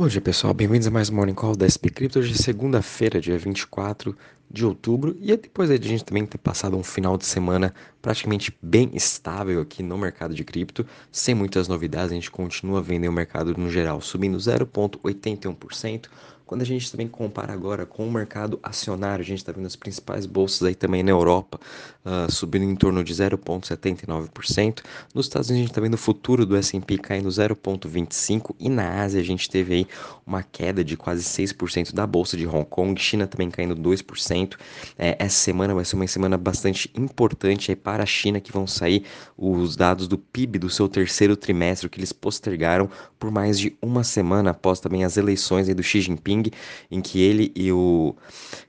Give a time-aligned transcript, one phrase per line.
[0.00, 2.20] Bom dia pessoal, bem-vindos a mais um Morning Call da SP Crypto.
[2.20, 4.16] Hoje é segunda-feira, dia 24
[4.50, 8.52] de outubro, e depois de a gente também ter passado um final de semana praticamente
[8.60, 13.12] bem estável aqui no mercado de cripto, sem muitas novidades, a gente continua vendo o
[13.12, 16.08] mercado no geral subindo 0,81%,
[16.50, 19.76] quando a gente também compara agora com o mercado acionário, a gente está vendo as
[19.76, 21.60] principais bolsas aí também na Europa
[22.04, 24.82] uh, subindo em torno de 0,79%.
[25.14, 29.00] Nos Estados Unidos a gente está vendo o futuro do S&P caindo 0,25% e na
[29.00, 29.86] Ásia a gente teve aí
[30.26, 34.39] uma queda de quase 6% da bolsa de Hong Kong, China também caindo 2%.
[34.98, 39.04] É, essa semana vai ser uma semana bastante importante para a China que vão sair
[39.36, 44.04] os dados do PIB do seu terceiro trimestre que eles postergaram por mais de uma
[44.04, 46.50] semana após também as eleições do Xi Jinping
[46.90, 48.14] em que ele e o,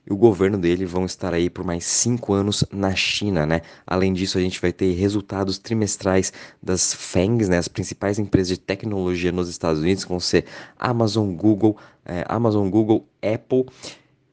[0.08, 3.62] o governo dele vão estar aí por mais cinco anos na China, né?
[3.86, 6.32] Além disso, a gente vai ter resultados trimestrais
[6.62, 7.58] das FANGs, né?
[7.58, 10.44] As principais empresas de tecnologia nos Estados Unidos, que vão ser
[10.78, 13.66] Amazon, Google, é, Amazon, Google, Apple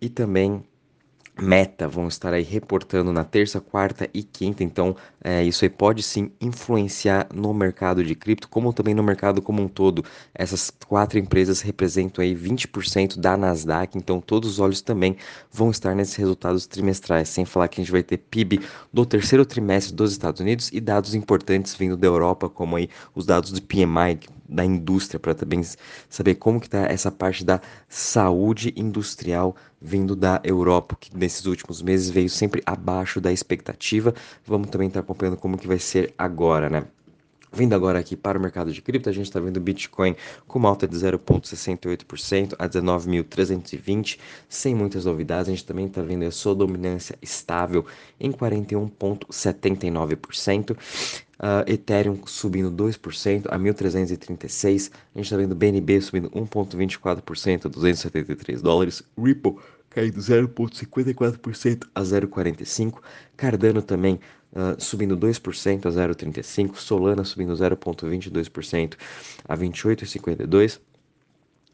[0.01, 0.63] e também
[1.41, 6.03] Meta vão estar aí reportando na terça, quarta e quinta, então é, isso aí pode
[6.03, 10.03] sim influenciar no mercado de cripto, como também no mercado como um todo.
[10.33, 15.15] Essas quatro empresas representam aí 20% da Nasdaq, então todos os olhos também
[15.51, 18.59] vão estar nesses resultados trimestrais, sem falar que a gente vai ter PIB
[18.91, 23.25] do terceiro trimestre dos Estados Unidos e dados importantes vindo da Europa, como aí os
[23.25, 24.19] dados do PMI,
[24.49, 25.61] da indústria para também
[26.09, 31.81] saber como que está essa parte da saúde industrial vindo da Europa, que nesses últimos
[31.81, 34.13] meses veio sempre abaixo da expectativa.
[34.45, 36.83] Vamos também estar tá acompanhando como que vai ser agora, né?
[37.51, 40.15] Vindo agora aqui para o mercado de cripto, a gente está vendo Bitcoin
[40.47, 45.47] com uma alta de 0,68% a 19.320, sem muitas novidades.
[45.47, 47.83] A gente também está vendo a sua dominância estável
[48.19, 50.77] em 41,79%.
[51.39, 54.91] Uh, Ethereum subindo 2% a 1.336.
[54.91, 59.01] A gente está vendo BNB subindo 1,24% a 273 dólares.
[59.17, 59.55] Ripple
[59.89, 62.99] caindo 0,54% a 0,45.
[63.37, 64.19] Cardano também
[64.51, 66.75] uh, subindo 2% a 0,35.
[66.75, 68.97] Solana subindo 0,22%
[69.47, 70.79] a 28,52.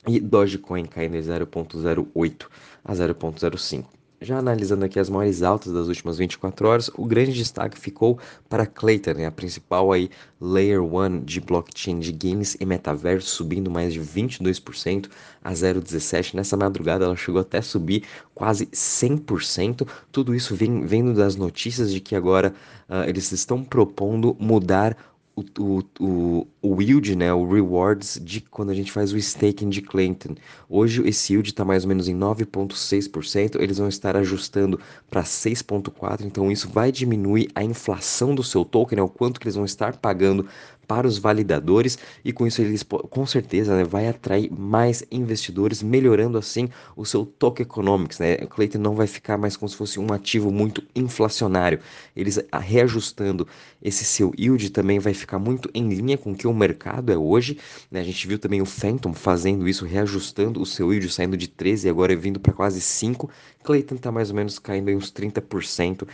[0.08, 2.46] E Dogecoin caindo 0,08
[2.84, 3.86] a 0,05.
[4.26, 8.18] Já analisando aqui as maiores altas das últimas 24 horas, o grande destaque ficou
[8.50, 10.10] para Clayton, né, a principal aí
[10.42, 15.12] Layer 1 de blockchain de games e metaverso, subindo mais de 22%
[15.44, 16.34] a 0,17.
[16.34, 18.04] Nessa madrugada ela chegou até a subir
[18.34, 19.88] quase 100%.
[20.12, 22.52] Tudo isso vem das notícias de que agora
[22.90, 24.98] uh, eles estão propondo mudar
[25.36, 29.82] o, o, o, yield, né, o rewards de quando a gente faz o staking de
[29.82, 30.36] Clayton.
[30.70, 34.80] Hoje esse yield está mais ou menos em 9,6%, eles vão estar ajustando
[35.10, 39.46] para 6,4%, então isso vai diminuir a inflação do seu token, né, o quanto que
[39.46, 40.48] eles vão estar pagando
[40.88, 46.38] para os validadores e com isso eles com certeza né, vai atrair mais investidores, melhorando
[46.38, 48.20] assim o seu token economics.
[48.20, 48.36] Né?
[48.42, 51.80] O Clayton não vai ficar mais como se fosse um ativo muito inflacionário.
[52.16, 53.48] Eles reajustando
[53.82, 57.18] esse seu yield também vai ficar muito em linha com o que o mercado é
[57.18, 57.60] hoje.
[57.92, 58.00] Né?
[58.00, 61.88] A gente viu também o Phantom fazendo isso, reajustando o seu yield, saindo de 13
[61.88, 63.30] e agora vindo para quase 5.
[63.64, 66.08] Clayton está mais ou menos caindo em uns 30%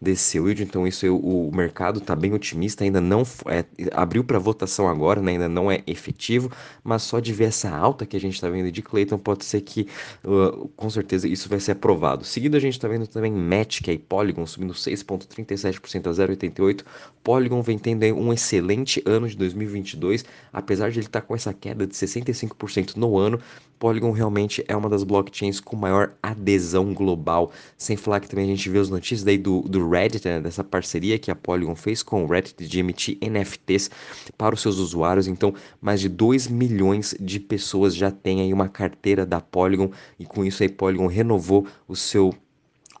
[0.00, 3.64] desse yield, então isso o, mercado está bem otimista, ainda não é,
[4.14, 5.32] abriu para votação agora, né?
[5.32, 6.50] ainda não é efetivo,
[6.84, 9.60] mas só de ver essa alta que a gente está vendo de Clayton, pode ser
[9.62, 9.88] que
[10.24, 12.24] uh, com certeza isso vai ser aprovado.
[12.24, 16.84] Seguido a gente está vendo também Match, que é Polygon, subindo 6,37% a 0,88.
[17.24, 21.52] Polygon vem tendo um excelente ano de 2022, apesar de ele estar tá com essa
[21.52, 23.40] queda de 65% no ano,
[23.78, 27.52] Polygon realmente é uma das blockchains com maior adesão global.
[27.76, 30.64] Sem falar que também a gente vê as notícias daí do, do Reddit, né, dessa
[30.64, 33.90] parceria que a Polygon fez com o Reddit de emitir NFTs
[34.36, 35.26] para os seus usuários.
[35.26, 40.24] Então, mais de 2 milhões de pessoas já têm aí uma carteira da Polygon e
[40.24, 42.34] com isso aí Polygon renovou o seu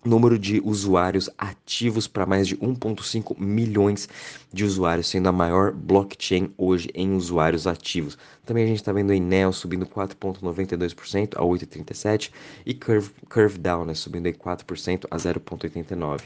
[0.04, 4.08] número de usuários ativos para mais de 1,5 milhões
[4.54, 8.16] de usuários, sendo a maior blockchain hoje em usuários ativos.
[8.46, 12.30] Também a gente está vendo a Enel subindo 4,92% a 8,37%
[12.64, 16.22] e Curve, Curve Down né, subindo 4% a 0,89%.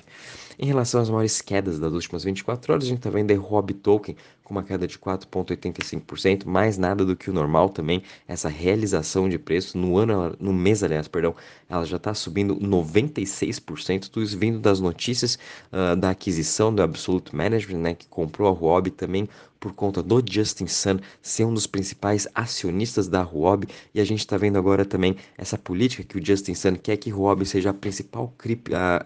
[0.60, 3.72] Em relação às maiores quedas das últimas 24 horas, a gente está vendo a Rob
[3.74, 8.02] Token com uma queda de 4,85%, mais nada do que o normal também.
[8.26, 11.36] Essa realização de preço no ano, no mês, aliás, perdão,
[11.68, 15.38] ela já está subindo 96%, tudo isso vindo das notícias
[15.70, 19.28] uh, da aquisição do Absolute Management, né, que comprou a Huobi também
[19.60, 24.20] por conta do Justin Sun ser um dos principais acionistas da Huobi e a gente
[24.20, 27.74] está vendo agora também essa política que o Justin Sun quer que Huobi seja a
[27.74, 28.32] principal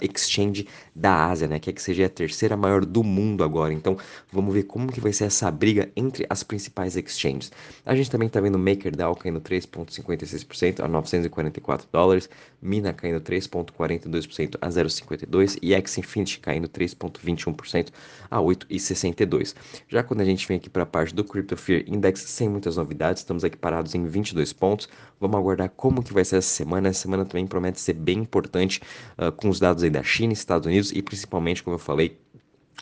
[0.01, 1.59] exchange da Ásia, né?
[1.59, 3.73] Quer que seja a terceira maior do mundo agora.
[3.73, 3.97] Então,
[4.31, 7.51] vamos ver como que vai ser essa briga entre as principais exchanges.
[7.85, 12.29] A gente também está vendo MakerDAO caindo 3,56% a 944 dólares,
[12.61, 17.89] Mina caindo 3,42% a 0,52 e X-Infinity caindo 3,21%
[18.31, 19.55] a 8,62.
[19.89, 22.77] Já quando a gente vem aqui para a parte do Crypto Fear Index, sem muitas
[22.77, 24.89] novidades, estamos aqui parados em 22 pontos.
[25.21, 26.89] Vamos aguardar como que vai ser essa semana.
[26.89, 28.81] Essa semana também promete ser bem importante
[29.19, 32.19] uh, com os dados aí da China, Estados Unidos e principalmente, como eu falei,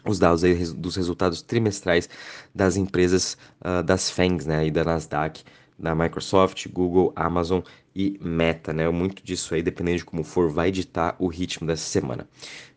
[0.04, 2.08] os dados aí dos resultados trimestrais
[2.54, 5.42] das empresas uh, das FANGs, né, e da Nasdaq,
[5.80, 7.60] da Microsoft, Google, Amazon
[7.94, 8.88] e Meta, né?
[8.90, 12.28] Muito disso aí, dependendo de como for, vai ditar o ritmo dessa semana.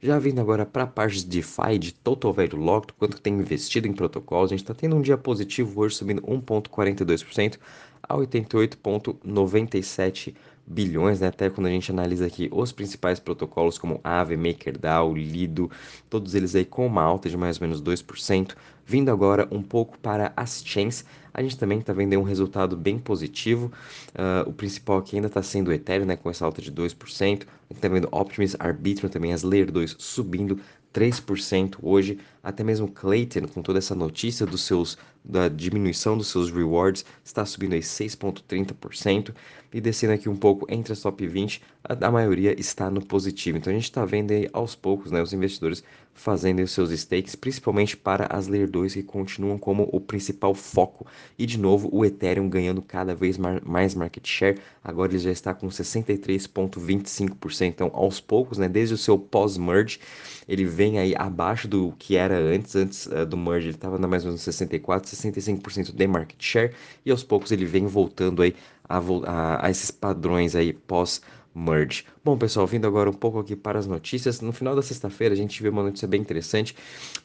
[0.01, 3.87] Já vindo agora para a parte de DeFi, de Total Value Locked, quanto tem investido
[3.87, 7.57] em protocolos, a gente está tendo um dia positivo hoje, subindo 1,42%
[8.01, 10.33] a 88,97%
[10.65, 11.27] bilhões, né?
[11.27, 15.69] Até quando a gente analisa aqui os principais protocolos como Aave, MakerDAO, Lido,
[16.09, 18.55] todos eles aí com uma alta de mais ou menos 2%.
[18.85, 22.99] Vindo agora um pouco para as chains, a gente também está vendo um resultado bem
[22.99, 23.71] positivo.
[24.09, 26.83] Uh, o principal aqui ainda está sendo o Ethereum, né, com essa alta de 2%.
[27.21, 30.59] A gente está vendo Optimus, Arbitrum, também as Layer 2 subindo
[30.93, 32.19] 3% hoje.
[32.43, 37.45] Até mesmo Clayton, com toda essa notícia dos seus, da diminuição dos seus rewards, está
[37.45, 39.33] subindo aí 6,30%.
[39.73, 43.57] E descendo aqui um pouco entre as top 20, a, a maioria está no positivo.
[43.57, 45.83] Então a gente está vendo aí aos poucos né, os investidores
[46.13, 51.07] fazendo os seus stakes, principalmente para as Layer 2 que continuam como o principal foco.
[51.39, 54.59] E de novo, o Ethereum ganhando cada vez mais market share.
[54.83, 57.67] Agora ele já está com 63,25%.
[57.67, 59.99] Então, aos poucos, né, desde o seu pós-merge,
[60.47, 62.75] ele vem aí abaixo do que era antes.
[62.75, 66.73] Antes uh, do merge, ele estava mais ou menos 64, 65% de market share.
[67.05, 68.55] E aos poucos ele vem voltando aí
[68.87, 71.21] a, a, a esses padrões aí pós
[71.55, 72.05] merge.
[72.23, 74.41] Bom, pessoal, vindo agora um pouco aqui para as notícias.
[74.41, 76.75] No final da sexta-feira a gente viu uma notícia bem interessante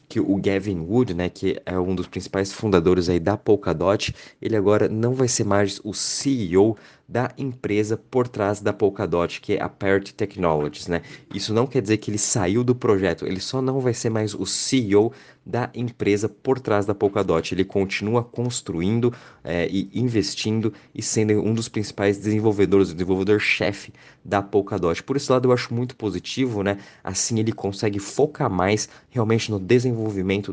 [0.09, 4.55] que o Gavin Wood, né, que é um dos principais fundadores aí da Polkadot, ele
[4.55, 6.75] agora não vai ser mais o CEO
[7.07, 11.01] da empresa por trás da Polkadot, que é a Parity Technologies, né?
[11.33, 14.35] Isso não quer dizer que ele saiu do projeto, ele só não vai ser mais
[14.35, 15.11] o CEO
[15.43, 17.51] da empresa por trás da Polkadot.
[17.51, 19.11] Ele continua construindo
[19.43, 23.91] é, e investindo e sendo um dos principais desenvolvedores, o desenvolvedor-chefe
[24.23, 25.01] da Polkadot.
[25.01, 26.77] Por esse lado eu acho muito positivo, né?
[27.03, 29.98] Assim ele consegue focar mais realmente no desenvolvimento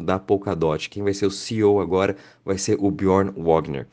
[0.00, 0.88] da Polkadot.
[0.88, 3.87] Quem vai ser o CEO agora vai ser o Bjorn Wagner.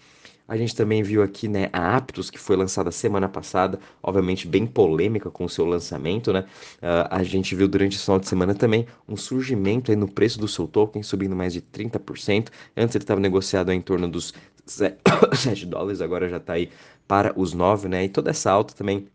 [0.48, 4.68] A gente também viu aqui né, a Aptos, que foi lançada semana passada, obviamente bem
[4.68, 6.34] polêmica com o seu lançamento.
[6.34, 6.42] Né?
[6.42, 10.38] Uh, a gente viu durante esse final de semana também um surgimento aí no preço
[10.40, 12.50] do seu token, subindo mais de 30%.
[12.76, 14.34] Antes ele estava negociado em torno dos
[15.34, 16.70] 7 dólares, agora já está aí
[17.08, 18.04] para os 9, né?
[18.04, 19.08] E toda essa alta também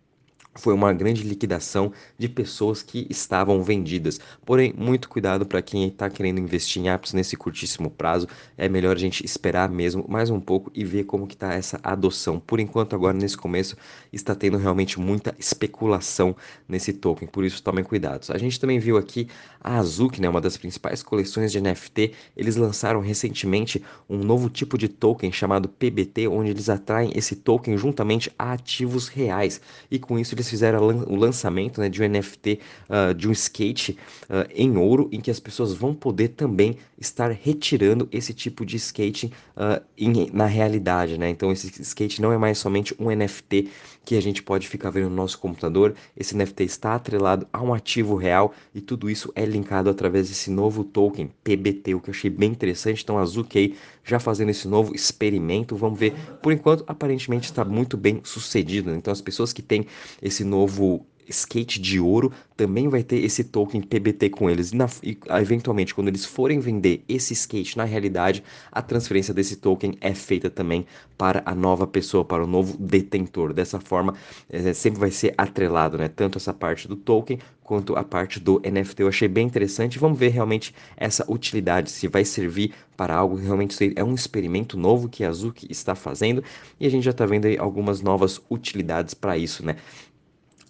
[0.55, 4.21] foi uma grande liquidação de pessoas que estavam vendidas.
[4.45, 8.27] Porém, muito cuidado para quem está querendo investir em apps nesse curtíssimo prazo.
[8.57, 11.79] É melhor a gente esperar mesmo mais um pouco e ver como que está essa
[11.83, 12.41] adoção.
[12.41, 13.77] Por enquanto, agora nesse começo,
[14.13, 16.37] está tendo realmente muita especulação
[16.69, 17.29] nesse token.
[17.29, 18.27] Por isso, tomem cuidado.
[18.31, 19.29] A gente também viu aqui
[19.61, 22.13] a Azuki, né, uma das principais coleções de NFT.
[22.37, 27.77] Eles lançaram recentemente um novo tipo de token chamado PBT, onde eles atraem esse token
[27.77, 29.61] juntamente a ativos reais.
[29.91, 33.99] E com isso, eles fizeram o lançamento né, de um NFT uh, de um skate
[34.25, 38.77] uh, em ouro, em que as pessoas vão poder também estar retirando esse tipo de
[38.77, 41.19] skate uh, em, na realidade.
[41.19, 41.29] Né?
[41.31, 43.71] Então, esse skate não é mais somente um NFT
[44.05, 45.95] que a gente pode ficar vendo no nosso computador.
[46.17, 50.51] Esse NFT está atrelado a um ativo real e tudo isso é linkado através desse
[50.51, 53.03] novo token PBT, o que eu achei bem interessante.
[53.03, 56.15] Então, a Zukei já fazendo esse novo experimento, vamos ver.
[56.43, 58.91] Por enquanto, aparentemente está muito bem sucedido.
[58.91, 58.97] Né?
[58.97, 59.87] Então, as pessoas que têm
[60.29, 64.73] esse novo skate de ouro também vai ter esse token PBT com eles.
[64.73, 68.43] E, na, e, eventualmente, quando eles forem vender esse skate na realidade,
[68.73, 73.53] a transferência desse token é feita também para a nova pessoa, para o novo detentor.
[73.53, 74.15] Dessa forma,
[74.49, 76.09] é, sempre vai ser atrelado, né?
[76.09, 79.03] Tanto essa parte do token quanto a parte do NFT.
[79.03, 79.99] Eu achei bem interessante.
[79.99, 85.09] Vamos ver realmente essa utilidade, se vai servir para algo realmente é um experimento novo
[85.09, 86.43] que a Azuki está fazendo
[86.81, 89.77] e a gente já está vendo aí algumas novas utilidades para isso, né?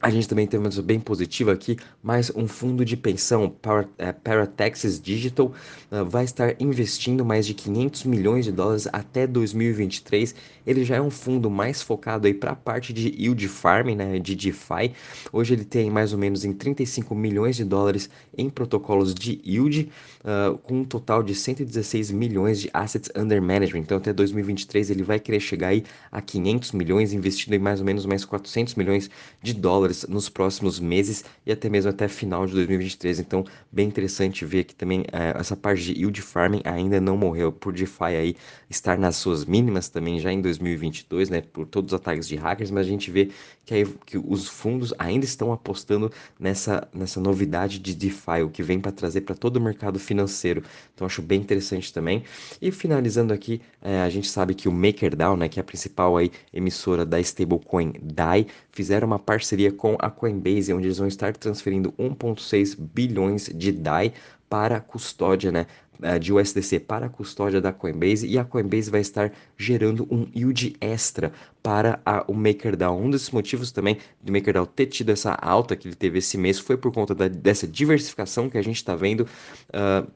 [0.00, 3.52] A gente também tem uma notícia bem positiva aqui, mas um fundo de pensão,
[3.98, 5.52] é, Paratexes Digital,
[5.90, 10.36] uh, vai estar investindo mais de 500 milhões de dólares até 2023.
[10.64, 14.18] Ele já é um fundo mais focado aí para a parte de yield farming, né,
[14.20, 14.92] de DeFi.
[15.32, 19.90] Hoje ele tem mais ou menos em 35 milhões de dólares em protocolos de yield,
[20.20, 23.80] uh, com um total de 116 milhões de assets under management.
[23.80, 27.86] Então até 2023 ele vai querer chegar aí a 500 milhões, investindo em mais ou
[27.86, 29.10] menos mais 400 milhões
[29.42, 33.20] de dólares dólares nos próximos meses e até mesmo até final de 2023.
[33.20, 37.50] Então, bem interessante ver que também é, essa parte de yield farming ainda não morreu
[37.50, 38.36] por DeFi aí
[38.68, 42.70] estar nas suas mínimas também já em 2022, né, por todos os ataques de hackers,
[42.70, 43.30] mas a gente vê
[43.64, 48.62] que, aí, que os fundos ainda estão apostando nessa, nessa novidade de DeFi, o que
[48.62, 50.62] vem para trazer para todo o mercado financeiro.
[50.94, 52.24] Então, acho bem interessante também.
[52.60, 56.16] E finalizando aqui, é, a gente sabe que o MakerDAO, né, que é a principal
[56.16, 61.34] aí emissora da stablecoin DAI, fizeram uma parceria com a Coinbase, onde eles vão estar
[61.36, 64.12] transferindo 1,6 bilhões de DAI
[64.48, 65.66] para custódia, né?
[66.00, 70.28] Eh, de USDC para a custódia da Coinbase e a Coinbase vai estar gerando um
[70.34, 72.96] yield extra para a, o MakerDAO.
[72.96, 76.58] Um dos motivos também do MakerDAO ter tido essa alta que ele teve esse mês
[76.58, 79.26] foi por conta da, dessa diversificação que a gente está vendo.
[79.70, 80.08] Uh,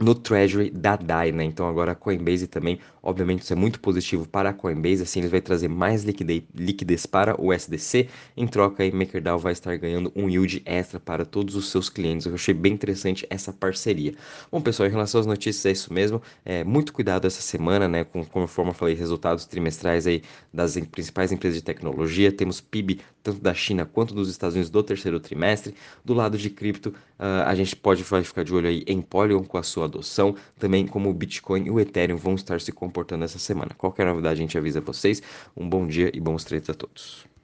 [0.00, 1.44] no Treasury da DAI, né?
[1.44, 2.78] Então agora a Coinbase também,
[3.08, 7.06] obviamente isso é muito positivo para a Coinbase, assim ele vai trazer mais liquidez, liquidez
[7.06, 11.56] para o SDC, em troca aí MakerDAO vai estar ganhando um yield extra para todos
[11.56, 14.14] os seus clientes, eu achei bem interessante essa parceria.
[14.52, 18.04] Bom pessoal, em relação às notícias é isso mesmo, é, muito cuidado essa semana, né,
[18.04, 20.22] com, conforme eu falei, resultados trimestrais aí
[20.52, 24.82] das principais empresas de tecnologia, temos PIB tanto da China quanto dos Estados Unidos do
[24.82, 25.74] terceiro trimestre,
[26.04, 29.44] do lado de cripto, uh, a gente pode vai ficar de olho aí em Polygon
[29.44, 33.24] com a sua adoção, também como o Bitcoin e o Ethereum vão estar se comportando
[33.24, 33.70] essa semana.
[33.76, 35.22] Qualquer novidade a gente avisa vocês.
[35.56, 37.37] Um bom dia e bons treinos a todos.